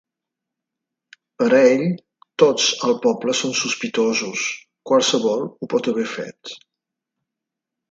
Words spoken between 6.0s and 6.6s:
fet.